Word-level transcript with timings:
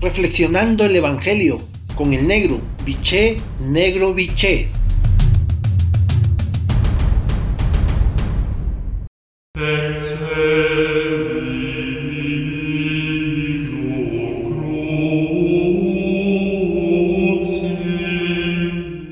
reflexionando 0.00 0.84
el 0.84 0.96
Evangelio 0.96 1.58
con 1.94 2.14
el 2.14 2.26
negro, 2.26 2.58
biché, 2.84 3.36
negro, 3.60 4.14
biché. 4.14 4.68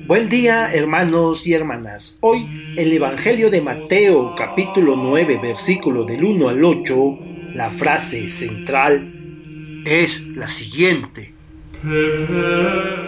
Buen 0.06 0.30
día 0.30 0.72
hermanos 0.72 1.46
y 1.46 1.52
hermanas. 1.52 2.16
Hoy 2.22 2.48
el 2.78 2.90
Evangelio 2.92 3.50
de 3.50 3.60
Mateo 3.60 4.34
capítulo 4.34 4.96
9 4.96 5.38
versículo 5.42 6.04
del 6.04 6.24
1 6.24 6.48
al 6.48 6.64
8, 6.64 7.18
la 7.54 7.70
frase 7.70 8.26
central 8.30 9.17
es 9.88 10.26
la 10.26 10.48
siguiente. 10.48 11.32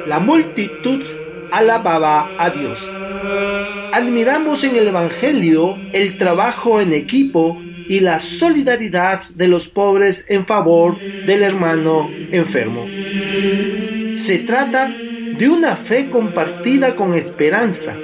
La 0.07 0.21
multitud 0.21 1.03
alababa 1.51 2.31
a 2.39 2.51
Dios. 2.51 2.91
Admiramos 3.93 4.65
en 4.65 4.77
el 4.77 4.89
Evangelio 4.89 5.77
el 5.93 6.17
trabajo 6.17 6.81
en 6.81 6.93
equipo 6.93 7.61
y 7.89 8.01
la 8.01 8.21
solidaridad 8.21 9.23
de 9.35 9.49
los 9.49 9.69
pobres 9.69 10.27
en 10.29 10.47
favor 10.47 10.99
del 11.27 11.43
hermano 11.43 12.09
enfermo. 12.31 12.87
Se 14.13 14.39
trata 14.39 14.89
de 14.89 15.49
una 15.49 15.75
fe 15.75 16.09
compartida 16.09 16.95
con 16.95 17.15
esperanza 17.15 17.97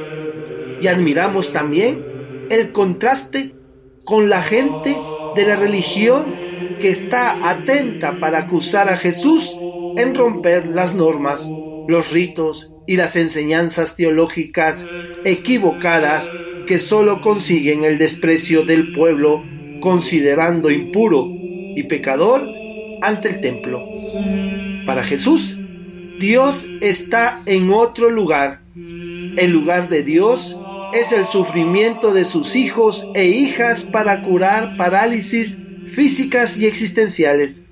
y 0.81 0.89
admiramos 0.89 1.53
también 1.53 2.05
el 2.51 2.73
contraste 2.73 3.55
con 4.05 4.29
la 4.29 4.43
gente 4.43 4.97
de 5.37 5.47
la 5.47 5.57
religión 5.57 6.46
que 6.81 6.89
está 6.89 7.49
atenta 7.49 8.19
para 8.21 8.39
acusar 8.39 8.89
a 8.89 8.97
Jesús 8.97 9.59
en 9.97 10.15
romper 10.15 10.67
las 10.69 10.95
normas, 10.95 11.51
los 11.89 12.13
ritos 12.13 12.73
y 12.87 12.97
las 12.97 13.17
enseñanzas 13.17 13.97
teológicas 13.97 14.87
equivocadas 15.25 16.31
que 16.67 16.79
solo 16.79 17.21
consiguen 17.21 17.85
el 17.85 17.99
desprecio 17.99 18.65
del 18.65 18.93
pueblo 18.93 19.43
considerando 19.81 20.71
impuro 20.71 21.25
y 21.29 21.83
pecador 21.85 22.49
ante 23.03 23.29
el 23.29 23.41
templo. 23.41 23.89
Para 24.85 25.05
Jesús, 25.05 25.59
Dios 26.19 26.67
está 26.81 27.41
en 27.47 27.71
otro 27.71 28.11
lugar. 28.11 28.63
El 28.75 29.51
lugar 29.51 29.89
de 29.89 30.03
Dios 30.03 30.59
es 30.95 31.13
el 31.13 31.27
sufrimiento 31.27 32.15
de 32.15 32.25
sus 32.25 32.57
hijos 32.57 33.11
e 33.15 33.27
hijas 33.27 33.85
para 33.85 34.23
curar 34.23 34.77
parálisis 34.77 35.61
físicas 35.87 36.57
y 36.57 36.67
existenciales. 36.67 37.63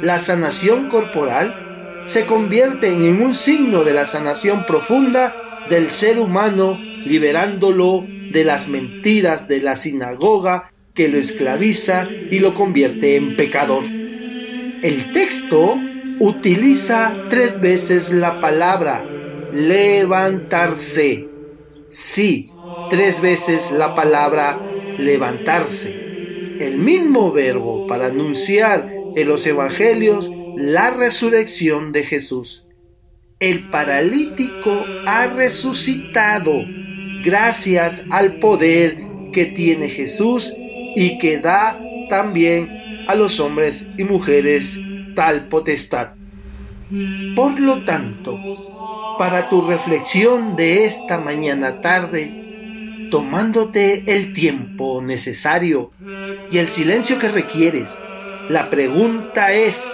La 0.00 0.18
sanación 0.18 0.88
corporal 0.88 2.02
se 2.04 2.26
convierte 2.26 2.88
en 2.88 3.22
un 3.22 3.34
signo 3.34 3.84
de 3.84 3.92
la 3.92 4.06
sanación 4.06 4.64
profunda 4.66 5.36
del 5.68 5.90
ser 5.90 6.18
humano, 6.18 6.78
liberándolo 7.04 8.04
de 8.32 8.44
las 8.44 8.68
mentiras 8.68 9.48
de 9.48 9.60
la 9.60 9.76
sinagoga 9.76 10.72
que 10.94 11.08
lo 11.08 11.18
esclaviza 11.18 12.08
y 12.30 12.38
lo 12.38 12.54
convierte 12.54 13.16
en 13.16 13.36
pecador. 13.36 13.84
El 13.84 15.12
texto 15.12 15.78
utiliza 16.18 17.14
tres 17.28 17.60
veces 17.60 18.12
la 18.12 18.40
palabra 18.40 19.04
levantarse. 19.52 21.28
Sí, 21.88 22.50
tres 22.90 23.20
veces 23.20 23.70
la 23.70 23.94
palabra 23.94 24.58
levantarse 24.98 26.01
el 26.62 26.78
mismo 26.78 27.32
verbo 27.32 27.86
para 27.86 28.06
anunciar 28.06 28.88
en 29.16 29.28
los 29.28 29.46
evangelios 29.46 30.30
la 30.56 30.90
resurrección 30.90 31.92
de 31.92 32.04
Jesús. 32.04 32.66
El 33.40 33.68
paralítico 33.70 34.84
ha 35.06 35.26
resucitado 35.26 36.52
gracias 37.24 38.04
al 38.10 38.38
poder 38.38 38.98
que 39.32 39.46
tiene 39.46 39.88
Jesús 39.88 40.54
y 40.94 41.18
que 41.18 41.38
da 41.38 41.80
también 42.08 43.04
a 43.08 43.16
los 43.16 43.40
hombres 43.40 43.90
y 43.98 44.04
mujeres 44.04 44.78
tal 45.16 45.48
potestad. 45.48 46.10
Por 47.34 47.58
lo 47.58 47.84
tanto, 47.84 48.38
para 49.18 49.48
tu 49.48 49.62
reflexión 49.62 50.54
de 50.54 50.84
esta 50.84 51.18
mañana 51.18 51.80
tarde, 51.80 53.08
tomándote 53.10 54.04
el 54.06 54.32
tiempo 54.32 55.02
necesario 55.02 55.90
y 56.50 56.58
el 56.58 56.68
silencio 56.68 57.18
que 57.18 57.28
requieres. 57.28 58.08
La 58.48 58.70
pregunta 58.70 59.52
es, 59.52 59.92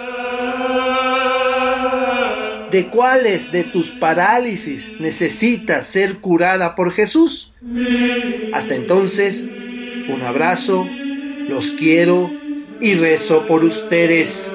¿de 2.71 2.87
cuáles 2.87 3.51
de 3.51 3.63
tus 3.63 3.91
parálisis 3.91 4.89
necesitas 4.99 5.85
ser 5.85 6.17
curada 6.17 6.75
por 6.75 6.91
Jesús? 6.91 7.53
Hasta 8.53 8.75
entonces, 8.75 9.47
un 10.09 10.21
abrazo, 10.23 10.87
los 11.47 11.71
quiero 11.71 12.31
y 12.81 12.95
rezo 12.95 13.45
por 13.45 13.63
ustedes. 13.63 14.51